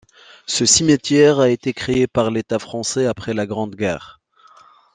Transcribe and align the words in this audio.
Ce 0.47 0.65
cimetière 0.65 1.37
a 1.39 1.49
été 1.51 1.73
créé 1.73 2.07
par 2.07 2.31
l'État 2.31 2.57
français 2.57 3.05
après 3.05 3.35
la 3.35 3.45
Grande 3.45 3.75
Guerre. 3.75 4.19